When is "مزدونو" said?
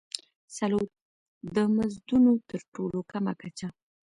1.75-2.31